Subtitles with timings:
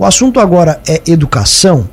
[0.00, 1.86] O assunto agora é educação.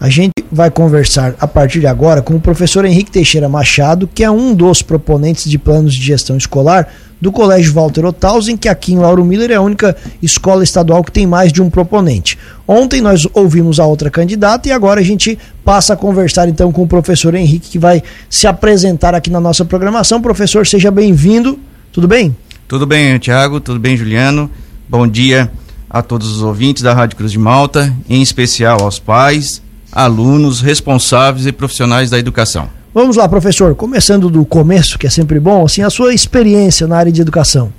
[0.00, 4.24] A gente vai conversar a partir de agora com o professor Henrique Teixeira Machado, que
[4.24, 8.94] é um dos proponentes de planos de gestão escolar do Colégio Walter Othausen, que aqui
[8.94, 12.36] em Lauro Miller é a única escola estadual que tem mais de um proponente.
[12.66, 16.82] Ontem nós ouvimos a outra candidata e agora a gente passa a conversar então com
[16.82, 20.20] o professor Henrique, que vai se apresentar aqui na nossa programação.
[20.20, 21.60] Professor, seja bem-vindo.
[21.92, 22.36] Tudo bem?
[22.66, 23.60] Tudo bem, Tiago.
[23.60, 24.50] Tudo bem, Juliano.
[24.88, 25.48] Bom dia
[25.92, 29.60] a todos os ouvintes da Rádio Cruz de Malta, em especial aos pais,
[29.92, 32.70] alunos, responsáveis e profissionais da educação.
[32.94, 36.96] Vamos lá, professor, começando do começo, que é sempre bom, assim, a sua experiência na
[36.96, 37.70] área de educação.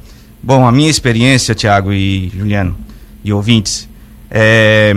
[0.44, 2.76] Bom, a minha experiência, Tiago e Juliano,
[3.24, 3.90] e ouvintes,
[4.30, 4.96] é...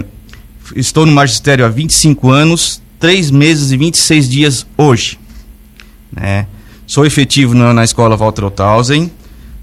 [0.74, 5.18] estou no magistério há 25 anos, 3 meses e 26 dias hoje.
[6.12, 6.46] Né?
[6.86, 9.10] Sou efetivo na, na escola Walter Othausen,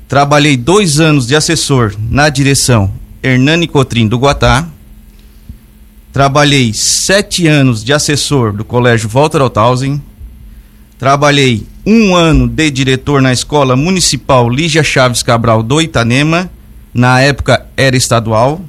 [0.08, 4.68] trabalhei dois anos de assessor na direção Hernani Cotrim do Guatá,
[6.12, 10.02] trabalhei sete anos de assessor do colégio Walter Othausen,
[11.04, 16.50] Trabalhei um ano de diretor na Escola Municipal Lígia Chaves Cabral do Itanema,
[16.94, 18.62] na época era estadual.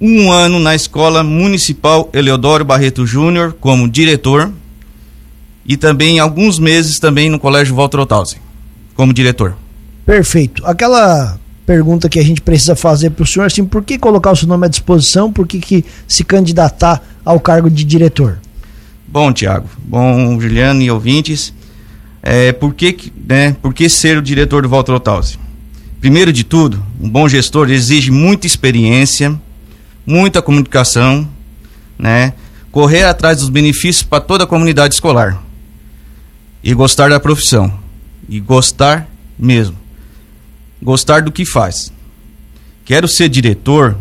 [0.00, 4.50] Um ano na Escola Municipal Eleodoro Barreto Júnior como diretor.
[5.66, 8.38] E também alguns meses também no Colégio Walter Othausen,
[8.94, 9.54] como diretor.
[10.06, 10.64] Perfeito.
[10.64, 14.36] Aquela pergunta que a gente precisa fazer para o senhor, assim, por que colocar o
[14.36, 18.38] seu nome à disposição, por que, que se candidatar ao cargo de diretor?
[19.06, 21.54] Bom, Tiago, bom, Juliano e ouvintes,
[22.22, 25.38] é, por, que, né, por que ser o diretor do Walter Otausi?
[26.00, 29.38] Primeiro de tudo, um bom gestor exige muita experiência,
[30.06, 31.26] muita comunicação,
[31.98, 32.34] né,
[32.70, 35.42] correr atrás dos benefícios para toda a comunidade escolar
[36.62, 37.72] e gostar da profissão,
[38.28, 39.76] e gostar mesmo,
[40.84, 41.90] gostar do que faz.
[42.84, 43.96] Quero ser diretor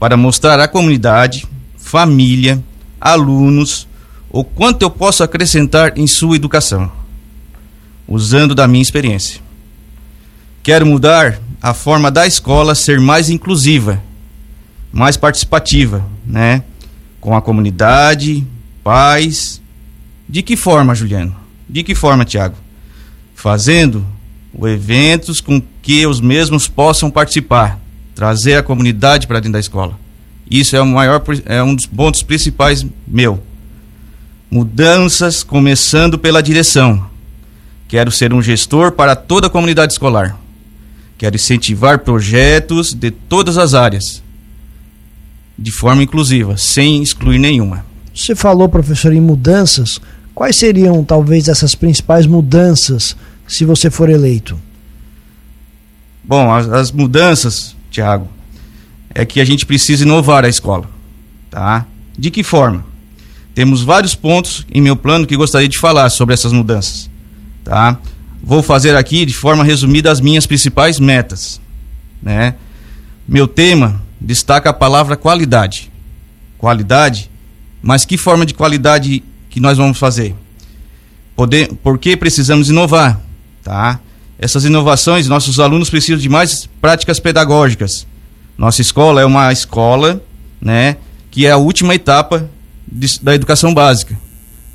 [0.00, 2.62] para mostrar à comunidade, família,
[3.00, 3.86] alunos,
[4.28, 6.90] o quanto eu posso acrescentar em sua educação,
[8.08, 9.40] usando da minha experiência.
[10.64, 14.02] Quero mudar a forma da escola ser mais inclusiva,
[14.92, 16.64] mais participativa, né?
[17.20, 18.44] Com a comunidade,
[18.82, 19.62] pais.
[20.28, 21.34] De que forma, Juliano?
[21.68, 22.56] De que forma, Tiago?
[23.34, 24.04] Fazendo
[24.66, 27.80] eventos com que os mesmos possam participar,
[28.14, 29.98] trazer a comunidade para dentro da escola.
[30.50, 33.42] Isso é o maior, é um dos pontos principais meu.
[34.50, 37.08] Mudanças começando pela direção.
[37.88, 40.38] Quero ser um gestor para toda a comunidade escolar.
[41.16, 44.22] Quero incentivar projetos de todas as áreas,
[45.58, 47.82] de forma inclusiva, sem excluir nenhuma.
[48.14, 49.98] Você falou, professor, em mudanças.
[50.34, 53.16] Quais seriam talvez essas principais mudanças
[53.46, 54.67] se você for eleito?
[56.28, 58.28] Bom, as, as mudanças, Tiago,
[59.14, 60.84] é que a gente precisa inovar a escola,
[61.50, 61.86] tá?
[62.18, 62.84] De que forma?
[63.54, 67.08] Temos vários pontos em meu plano que gostaria de falar sobre essas mudanças,
[67.64, 67.98] tá?
[68.42, 71.62] Vou fazer aqui de forma resumida as minhas principais metas,
[72.22, 72.56] né?
[73.26, 75.90] Meu tema destaca a palavra qualidade.
[76.58, 77.30] Qualidade,
[77.80, 80.34] mas que forma de qualidade que nós vamos fazer?
[81.34, 83.18] Poder, porque precisamos inovar,
[83.64, 83.98] tá?
[84.38, 88.06] Essas inovações, nossos alunos precisam de mais práticas pedagógicas.
[88.56, 90.22] Nossa escola é uma escola,
[90.60, 90.96] né,
[91.30, 92.48] que é a última etapa
[92.86, 94.16] de, da educação básica.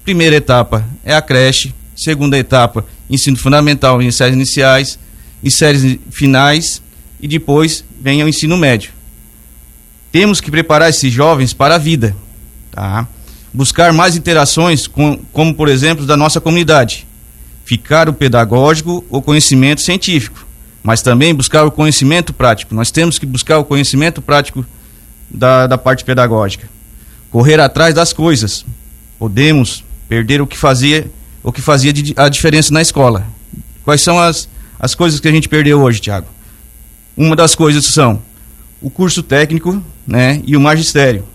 [0.03, 4.99] Primeira etapa é a creche, segunda etapa, ensino fundamental em séries iniciais,
[5.43, 6.81] em séries finais
[7.21, 8.91] e depois vem o ensino médio.
[10.11, 12.15] Temos que preparar esses jovens para a vida,
[12.71, 13.07] tá?
[13.53, 17.07] Buscar mais interações com, como por exemplo da nossa comunidade.
[17.65, 20.45] Ficar o pedagógico, o conhecimento científico,
[20.81, 22.75] mas também buscar o conhecimento prático.
[22.75, 24.65] Nós temos que buscar o conhecimento prático
[25.29, 26.67] da, da parte pedagógica
[27.33, 28.63] correr atrás das coisas.
[29.17, 31.09] Podemos perder o que fazia
[31.41, 33.25] o que fazia a diferença na escola.
[33.83, 34.47] Quais são as,
[34.79, 36.27] as coisas que a gente perdeu hoje, Tiago?
[37.17, 38.21] Uma das coisas são
[38.81, 41.25] o curso técnico né, e o magistério.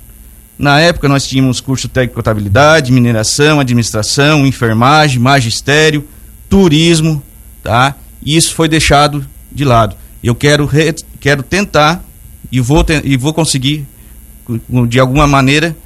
[0.59, 6.09] Na época nós tínhamos curso técnico de contabilidade, mineração, administração, enfermagem, magistério,
[6.48, 7.22] turismo,
[7.62, 7.95] tá?
[8.24, 9.97] Isso foi deixado de lado.
[10.22, 12.04] Eu quero, re, quero tentar
[12.50, 13.86] e vou, e vou conseguir,
[14.89, 15.77] de alguma maneira,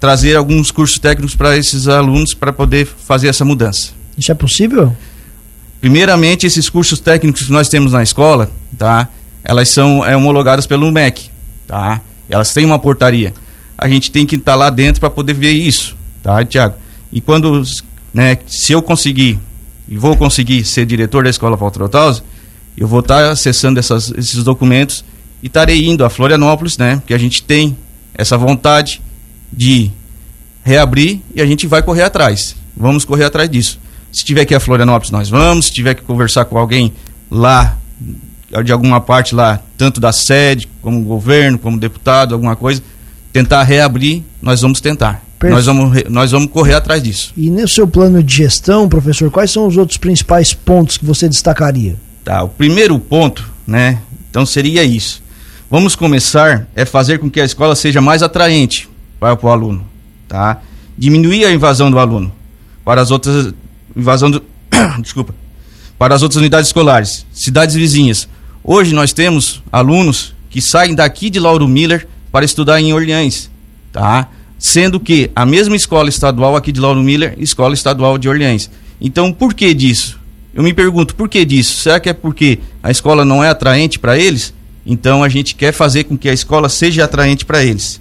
[0.00, 3.92] trazer alguns cursos técnicos para esses alunos para poder fazer essa mudança.
[4.16, 4.96] Isso é possível?
[5.80, 9.08] Primeiramente, esses cursos técnicos que nós temos na escola, tá?
[9.44, 11.30] Elas são é, homologadas pelo MEC,
[11.66, 12.00] tá?
[12.28, 13.32] Elas têm uma portaria.
[13.78, 16.74] A gente tem que estar lá dentro para poder ver isso, tá, Tiago?
[17.12, 17.62] E quando,
[18.12, 19.38] né, se eu conseguir
[19.88, 21.82] e vou conseguir ser diretor da escola Walter
[22.76, 25.04] eu vou estar acessando essas, esses documentos
[25.42, 27.02] e estarei indo a Florianópolis, né?
[27.06, 27.76] Que a gente tem
[28.14, 29.00] essa vontade
[29.50, 29.90] de
[30.62, 32.54] reabrir e a gente vai correr atrás.
[32.76, 33.80] Vamos correr atrás disso.
[34.12, 35.66] Se tiver que ir a Florianópolis, nós vamos.
[35.66, 36.92] Se tiver que conversar com alguém
[37.30, 37.78] lá,
[38.62, 42.82] de alguma parte lá, tanto da sede, como governo, como deputado, alguma coisa,
[43.32, 45.25] tentar reabrir, nós vamos tentar.
[45.42, 47.32] Nós vamos, nós vamos correr atrás disso.
[47.36, 51.28] E no seu plano de gestão, professor, quais são os outros principais pontos que você
[51.28, 51.96] destacaria?
[52.24, 54.00] Tá, o primeiro ponto, né?
[54.30, 55.22] Então seria isso.
[55.70, 58.88] Vamos começar é fazer com que a escola seja mais atraente
[59.20, 59.84] para o aluno,
[60.26, 60.60] tá?
[60.96, 62.32] Diminuir a invasão do aluno
[62.84, 63.52] para as outras
[63.96, 64.42] invasão do
[65.02, 65.34] desculpa,
[65.98, 68.28] para as outras unidades escolares, cidades vizinhas.
[68.62, 73.50] Hoje nós temos alunos que saem daqui de Lauro Miller para estudar em Orleans,
[73.92, 74.28] tá?
[74.58, 78.70] Sendo que a mesma escola estadual aqui de Lauro Miller, escola estadual de Orleans.
[79.00, 80.18] Então, por que disso?
[80.54, 81.76] Eu me pergunto, por que disso?
[81.76, 84.54] Será que é porque a escola não é atraente para eles?
[84.86, 88.00] Então a gente quer fazer com que a escola seja atraente para eles.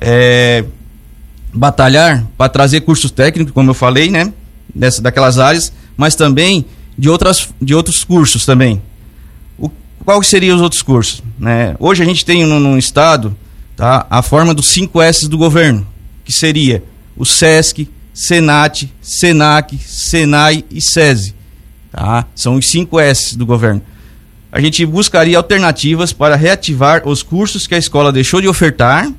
[0.00, 0.64] É,
[1.52, 4.32] batalhar para trazer cursos técnicos, como eu falei, né?
[4.74, 6.64] Dessa, daquelas áreas, mas também
[6.96, 8.80] de, outras, de outros cursos também.
[10.04, 11.22] Quais seriam os outros cursos?
[11.38, 11.76] Né?
[11.78, 13.36] Hoje a gente tem no, no estado
[13.76, 15.86] tá, a forma dos 5 S do governo,
[16.24, 16.82] que seria
[17.16, 21.34] o SESC, SENAT, SENAC, SENAI e SESI.
[21.90, 22.26] Tá?
[22.34, 23.82] São os 5 S do governo.
[24.50, 29.10] A gente buscaria alternativas para reativar os cursos que a escola deixou de ofertar,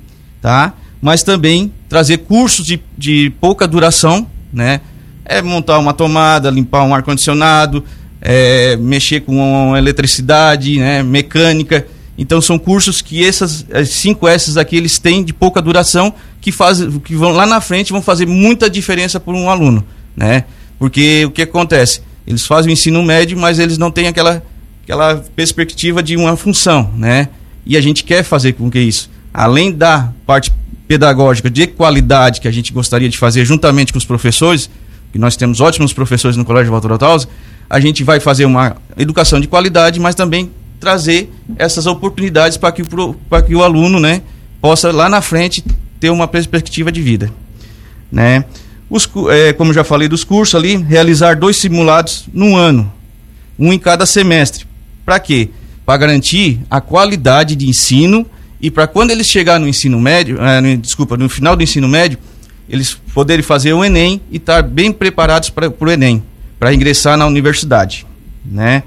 [0.41, 0.73] tá?
[1.01, 4.79] mas também trazer cursos de, de pouca duração, né?
[5.25, 7.83] É montar uma tomada, limpar um ar-condicionado,
[8.21, 11.01] é, mexer com eletricidade, né?
[11.03, 11.85] mecânica.
[12.17, 16.91] Então são cursos que essas cinco S aqui eles têm de pouca duração que fazem
[16.99, 19.83] que vão lá na frente vão fazer muita diferença para um aluno,
[20.15, 20.45] né?
[20.77, 22.01] Porque o que acontece?
[22.27, 24.43] Eles fazem o ensino médio, mas eles não têm aquela
[24.83, 27.29] aquela perspectiva de uma função, né?
[27.65, 30.51] E a gente quer fazer com que isso, além da parte
[30.87, 34.69] pedagógica de qualidade que a gente gostaria de fazer juntamente com os professores,
[35.11, 37.27] que nós temos ótimos professores no Colégio Walter Otausa,
[37.69, 40.51] a gente vai fazer uma educação de qualidade, mas também
[40.83, 44.21] trazer essas oportunidades para que, que o aluno né,
[44.59, 45.63] possa lá na frente
[45.97, 47.31] ter uma perspectiva de vida.
[48.11, 48.43] Né?
[48.89, 52.91] Os, é, como já falei dos cursos ali, realizar dois simulados no ano,
[53.57, 54.65] um em cada semestre.
[55.05, 55.49] Para quê?
[55.85, 58.25] Para garantir a qualidade de ensino
[58.59, 61.87] e para quando eles chegar no ensino médio, é, no, desculpa, no final do ensino
[61.87, 62.17] médio,
[62.67, 66.21] eles poderem fazer o Enem e estar bem preparados para o Enem,
[66.59, 68.05] para ingressar na universidade.
[68.45, 68.83] Né?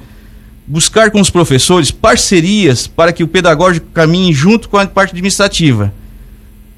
[0.67, 5.95] Buscar com os professores parcerias para que o pedagógico caminhe junto com a parte administrativa,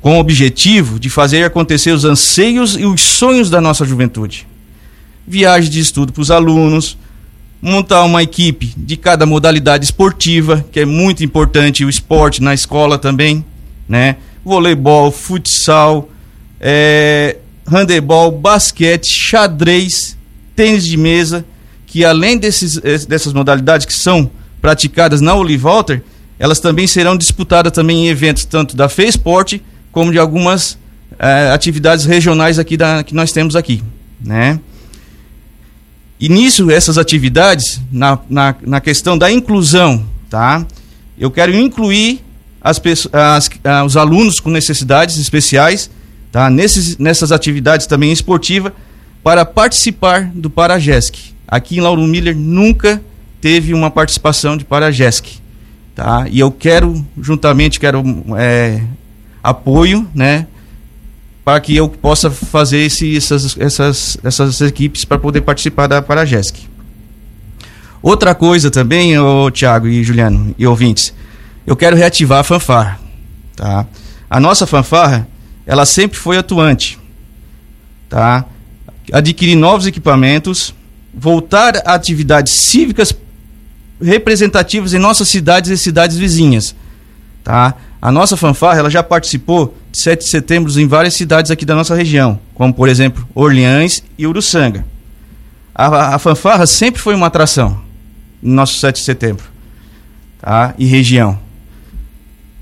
[0.00, 4.46] com o objetivo de fazer acontecer os anseios e os sonhos da nossa juventude.
[5.26, 6.98] Viagem de estudo para os alunos,
[7.60, 12.98] montar uma equipe de cada modalidade esportiva, que é muito importante o esporte na escola
[12.98, 13.44] também,
[13.88, 14.16] né?
[14.44, 16.08] Voleibol, futsal,
[16.60, 17.36] é,
[17.66, 20.16] handebol, basquete, xadrez,
[20.54, 21.44] tênis de mesa
[21.98, 24.30] que além desses, dessas modalidades que são
[24.60, 26.00] praticadas na Olivolter,
[26.38, 29.60] elas também serão disputadas também em eventos tanto da FESPORT
[29.90, 30.78] como de algumas
[31.18, 33.82] eh, atividades regionais aqui da, que nós temos aqui,
[34.24, 34.60] né?
[36.20, 40.64] E nisso, essas atividades, na, na, na questão da inclusão, tá?
[41.18, 42.20] Eu quero incluir
[42.60, 42.80] as,
[43.12, 43.50] as,
[43.84, 45.90] os alunos com necessidades especiais,
[46.30, 46.48] tá?
[46.48, 48.72] Nesses, nessas atividades também esportivas,
[49.20, 51.36] para participar do Paragesc.
[51.50, 53.02] Aqui em Lauro Miller nunca
[53.40, 55.40] teve uma participação de Paragesc,
[55.94, 56.26] tá?
[56.30, 58.04] E eu quero, juntamente, quero
[58.36, 58.82] é,
[59.42, 60.46] apoio, né?
[61.42, 66.68] Para que eu possa fazer esse, essas, essas, essas equipes para poder participar da Paragesc.
[68.02, 71.14] Outra coisa também, ô, Tiago e Juliano e ouvintes,
[71.66, 73.00] eu quero reativar a fanfarra,
[73.56, 73.86] tá?
[74.28, 75.26] A nossa fanfarra,
[75.66, 76.98] ela sempre foi atuante,
[78.08, 78.44] tá?
[79.10, 80.74] Adquirir novos equipamentos,
[81.18, 83.12] voltar a atividades cívicas
[84.00, 86.74] representativas em nossas cidades e cidades vizinhas.
[87.42, 87.74] Tá?
[88.00, 91.74] A nossa fanfarra ela já participou de 7 de setembro em várias cidades aqui da
[91.74, 94.84] nossa região, como por exemplo Orleans e Uruçanga.
[95.74, 97.82] A, a fanfarra sempre foi uma atração
[98.40, 99.44] no nosso 7 de setembro
[100.40, 100.74] tá?
[100.78, 101.38] e região.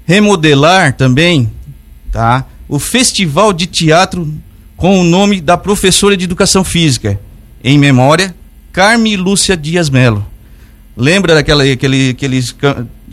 [0.07, 1.53] Remodelar também
[2.11, 2.47] tá?
[2.69, 4.33] o Festival de Teatro
[4.77, 7.19] com o nome da professora de Educação Física,
[7.65, 8.35] em memória
[8.77, 10.23] Carme Lúcia Dias Melo.
[10.95, 12.45] Lembra daquele aquele, aquele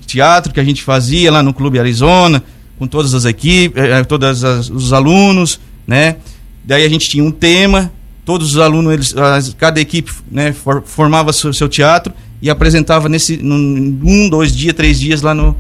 [0.06, 2.44] teatro que a gente fazia lá no Clube Arizona,
[2.78, 6.18] com todas as equipes, eh, eh, todos os alunos, né?
[6.66, 7.90] Daí a gente tinha um tema,
[8.26, 9.16] todos os alunos, eles,
[9.58, 10.54] cada equipe né,
[10.84, 15.56] formava seu, seu teatro e apresentava nesse um, dois dias, três dias lá no,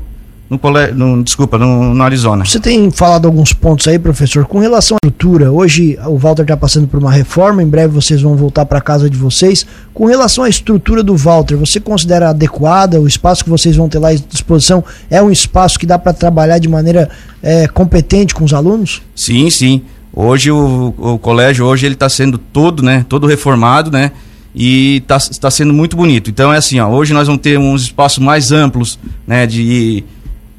[0.49, 0.59] no,
[0.93, 2.45] no, desculpa, no, no, Arizona.
[2.45, 5.51] Você tem falado alguns pontos aí, professor, com relação à estrutura.
[5.51, 9.09] Hoje o Walter está passando por uma reforma, em breve vocês vão voltar para casa
[9.09, 9.65] de vocês.
[9.93, 12.99] Com relação à estrutura do Walter, você considera adequada?
[12.99, 16.13] O espaço que vocês vão ter lá à disposição é um espaço que dá para
[16.13, 17.09] trabalhar de maneira
[17.41, 19.01] é, competente com os alunos?
[19.15, 19.81] Sim, sim.
[20.15, 24.11] Hoje o, o colégio hoje ele está sendo todo, né, todo reformado, né?
[24.55, 26.29] e está tá sendo muito bonito.
[26.29, 30.03] Então é assim, ó, hoje nós vamos ter uns espaços mais amplos, né, de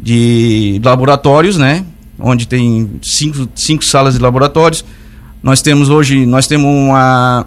[0.04, 1.82] de laboratórios, né?
[2.18, 4.84] Onde tem cinco, cinco salas de laboratórios.
[5.42, 7.46] Nós temos hoje, nós temos uma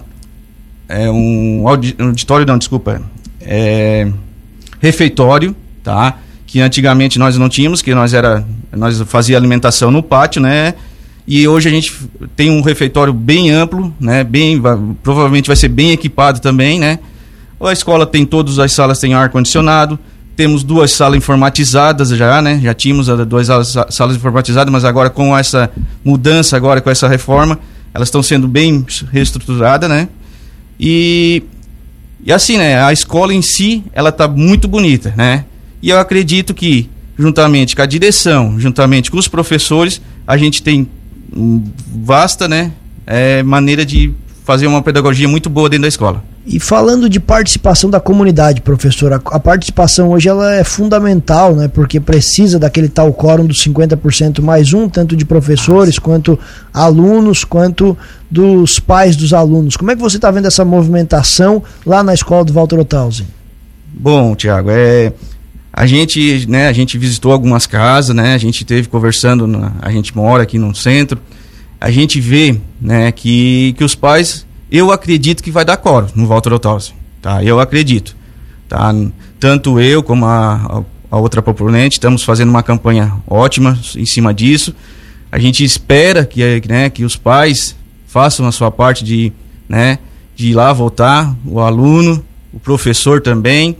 [0.89, 2.99] é, um auditório, não, desculpa,
[3.39, 4.11] é,
[4.81, 6.17] refeitório, tá?
[6.47, 8.43] Que antigamente nós não tínhamos, que nós era,
[8.75, 10.73] nós fazia alimentação no pátio, né?
[11.27, 11.93] E hoje a gente
[12.35, 14.23] tem um refeitório bem amplo, né?
[14.23, 16.97] Bem, vai, provavelmente vai ser bem equipado também, né?
[17.61, 19.99] A escola tem todas as salas têm ar condicionado
[20.38, 22.60] temos duas salas informatizadas já, né?
[22.62, 23.48] Já tínhamos duas
[23.89, 25.70] salas informatizadas, mas agora com essa
[26.06, 27.60] mudança, agora com essa reforma,
[27.91, 30.08] elas estão sendo bem reestruturadas, né?
[30.79, 31.41] E,
[32.24, 32.84] e assim, né?
[32.84, 35.44] A escola em si, ela está muito bonita, né?
[35.82, 40.88] E eu acredito que, juntamente com a direção, juntamente com os professores, a gente tem
[41.96, 42.72] vasta, né?
[43.08, 44.13] É, maneira de
[44.46, 46.24] fazer uma pedagogia muito boa dentro da escola.
[46.49, 51.67] E falando de participação da comunidade, professor, a, a, participação hoje ela é fundamental, né?
[51.67, 56.39] Porque precisa daquele tal quórum dos 50% mais um, tanto de professores quanto
[56.73, 57.97] alunos, quanto
[58.31, 59.75] dos pais dos alunos.
[59.75, 63.27] Como é que você está vendo essa movimentação lá na escola do Walter Othausen?
[63.93, 65.11] Bom, Tiago, é,
[65.73, 68.33] a gente, né, a gente visitou algumas casas, né?
[68.33, 71.19] A gente teve conversando, na, a gente mora aqui no centro.
[71.79, 76.27] A gente vê, né, que, que os pais eu acredito que vai dar coro no
[76.27, 77.43] Walter Otausen, tá?
[77.43, 78.15] Eu acredito,
[78.67, 78.93] tá?
[79.39, 84.75] Tanto eu como a, a, outra proponente estamos fazendo uma campanha ótima em cima disso.
[85.31, 87.75] A gente espera que, né, que os pais
[88.07, 89.31] façam a sua parte de,
[89.69, 90.00] né,
[90.36, 93.77] de ir lá votar, o aluno, o professor também.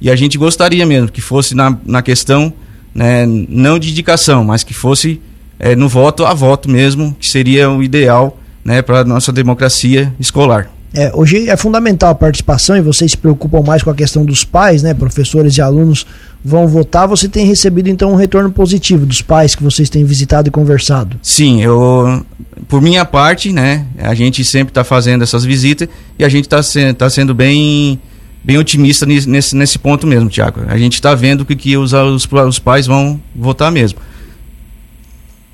[0.00, 2.52] E a gente gostaria mesmo que fosse na, na questão,
[2.94, 5.20] né, não de indicação, mas que fosse
[5.58, 10.12] é, no voto a voto mesmo, que seria o ideal né, para a nossa democracia
[10.18, 10.70] escolar.
[10.96, 14.44] É, hoje é fundamental a participação e vocês se preocupam mais com a questão dos
[14.44, 14.94] pais, né?
[14.94, 16.06] Professores e alunos
[16.44, 17.08] vão votar.
[17.08, 21.18] Você tem recebido então um retorno positivo dos pais que vocês têm visitado e conversado?
[21.20, 22.24] Sim, eu,
[22.68, 23.84] por minha parte, né?
[23.98, 27.98] A gente sempre está fazendo essas visitas e a gente está se, tá sendo bem,
[28.44, 30.60] bem otimista nesse, nesse ponto mesmo, Tiago.
[30.68, 33.98] A gente está vendo que, que os, os, os pais vão votar mesmo.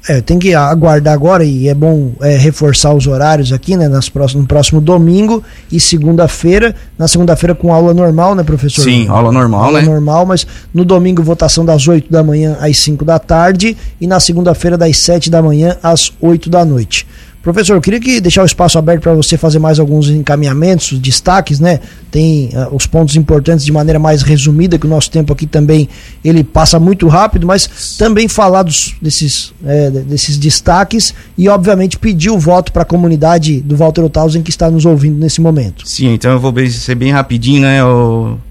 [0.09, 3.87] É, tem que aguardar agora e é bom é, reforçar os horários aqui, né?
[3.87, 6.75] Nas próximos, no próximo domingo e segunda-feira.
[6.99, 8.83] Na segunda-feira com aula normal, né, professor?
[8.83, 9.87] Sim, aula normal, aula né?
[9.87, 14.19] normal, mas no domingo votação das 8 da manhã às 5 da tarde e na
[14.19, 17.07] segunda-feira das 7 da manhã às 8 da noite.
[17.43, 21.59] Professor, eu queria que deixar o espaço aberto para você fazer mais alguns encaminhamentos, destaques,
[21.59, 21.81] né?
[22.11, 25.89] Tem uh, os pontos importantes de maneira mais resumida, que o nosso tempo aqui também
[26.23, 32.29] ele passa muito rápido, mas também falar dos, desses, é, desses destaques e, obviamente, pedir
[32.29, 35.89] o voto para a comunidade do Walter Othausen que está nos ouvindo nesse momento.
[35.89, 37.79] Sim, então eu vou ser bem rapidinho, né,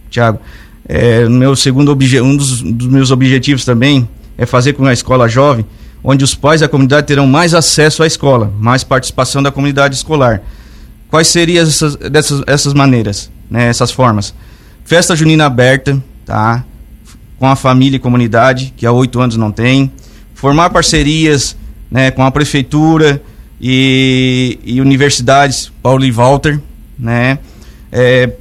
[0.09, 0.39] Tiago?
[0.87, 5.63] É, meu segundo um dos, dos meus objetivos também é fazer com a escola jovem
[6.03, 10.41] onde os pais da comunidade terão mais acesso à escola, mais participação da comunidade escolar.
[11.09, 14.33] Quais seriam essas, dessas, essas maneiras, né, essas formas?
[14.85, 16.63] Festa junina aberta, tá?
[17.39, 19.91] com a família e comunidade, que há oito anos não tem.
[20.35, 21.55] Formar parcerias
[21.89, 23.21] né, com a prefeitura
[23.59, 26.59] e, e universidades, Paulo e Walter.
[26.97, 27.39] Né?
[27.91, 28.31] É,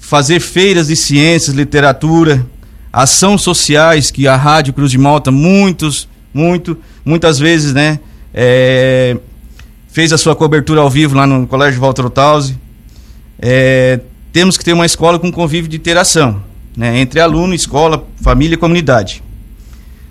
[0.00, 2.44] fazer feiras de ciências, literatura,
[2.92, 8.00] ação sociais, que a Rádio Cruz de Malta, muitos muito, muitas vezes, né?
[8.34, 9.16] É,
[9.86, 12.58] fez a sua cobertura ao vivo lá no Colégio Walter Tausi.
[13.38, 14.00] É,
[14.32, 16.42] temos que ter uma escola com convívio de interação,
[16.76, 16.98] né?
[16.98, 19.22] Entre aluno, escola, família e comunidade.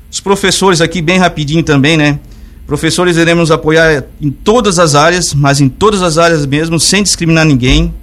[0.10, 2.18] Os professores aqui, bem rapidinho também, né?
[2.66, 7.46] Professores iremos apoiar em todas as áreas, mas em todas as áreas mesmo, sem discriminar
[7.46, 7.94] ninguém.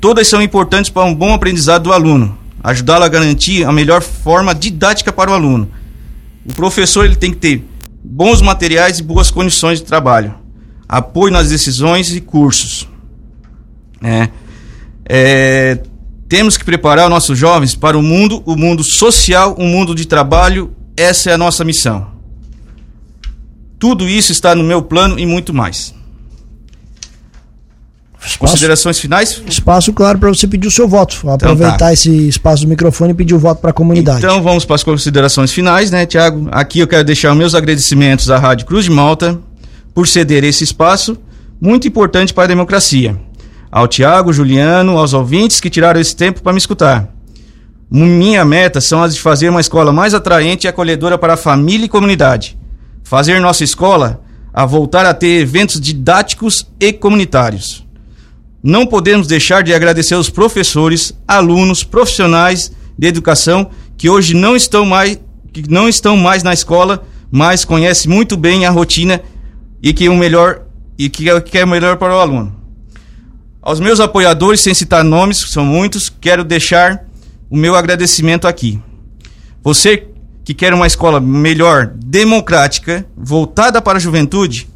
[0.00, 4.52] Todas são importantes para um bom aprendizado do aluno, ajudá-lo a garantir a melhor forma
[4.52, 5.70] didática para o aluno
[6.44, 7.64] o professor ele tem que ter
[8.02, 10.34] bons materiais e boas condições de trabalho,
[10.88, 12.88] apoio nas decisões e cursos.
[14.02, 14.30] É,
[15.08, 15.82] é,
[16.28, 20.06] temos que preparar os nossos jovens para o mundo, o mundo social, o mundo de
[20.06, 20.74] trabalho.
[20.96, 22.10] Essa é a nossa missão.
[23.78, 25.94] Tudo isso está no meu plano e muito mais.
[28.24, 29.42] Espaço, Considerações finais?
[29.46, 31.16] Espaço, claro, para você pedir o seu voto.
[31.20, 31.92] Então, aproveitar tá.
[31.92, 34.18] esse espaço do microfone e pedir o voto para a comunidade.
[34.18, 36.46] Então vamos para as considerações finais, né, Tiago?
[36.52, 39.38] Aqui eu quero deixar meus agradecimentos à Rádio Cruz de Malta
[39.94, 41.16] por ceder esse espaço
[41.58, 43.18] muito importante para a democracia.
[43.72, 47.08] Ao Tiago, Juliano, aos ouvintes que tiraram esse tempo para me escutar.
[47.90, 51.86] Minha meta são as de fazer uma escola mais atraente e acolhedora para a família
[51.86, 52.58] e comunidade.
[53.02, 54.20] Fazer nossa escola
[54.52, 57.88] a voltar a ter eventos didáticos e comunitários
[58.62, 64.84] não podemos deixar de agradecer aos professores, alunos, profissionais de educação que hoje não estão
[64.84, 65.18] mais,
[65.52, 69.22] que não estão mais na escola, mas conhecem muito bem a rotina
[69.82, 70.62] e que o melhor
[70.98, 72.54] e que é o melhor para o aluno.
[73.62, 77.04] Aos meus apoiadores, sem citar nomes, são muitos, quero deixar
[77.48, 78.78] o meu agradecimento aqui.
[79.62, 80.08] Você
[80.44, 84.68] que quer uma escola melhor, democrática, voltada para a juventude,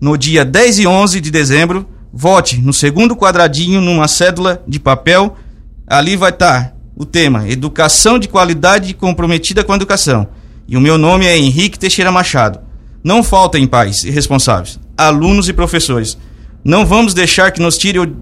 [0.00, 5.36] no dia 10 e 11 de dezembro, vote no segundo quadradinho numa cédula de papel.
[5.86, 10.28] Ali vai estar tá o tema Educação de qualidade comprometida com a educação.
[10.68, 12.60] E o meu nome é Henrique Teixeira Machado.
[13.02, 16.18] Não faltem pais e responsáveis, alunos e professores.
[16.62, 18.16] Não vamos deixar que nos tire o,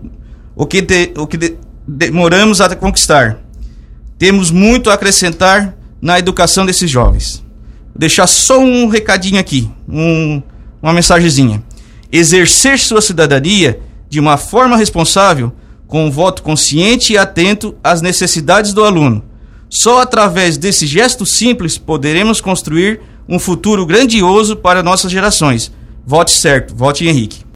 [0.55, 3.41] o que, de, o que de, demoramos a conquistar.
[4.17, 7.45] Temos muito a acrescentar na educação desses jovens.
[7.89, 10.41] Vou deixar só um recadinho aqui, um,
[10.81, 11.63] uma mensagenzinha
[12.11, 15.53] exercer sua cidadania de uma forma responsável,
[15.87, 19.25] com um voto consciente e atento às necessidades do aluno.
[19.71, 25.71] Só através desse gesto simples poderemos construir um futuro grandioso para nossas gerações.
[26.07, 27.45] Vote certo, vote Henrique.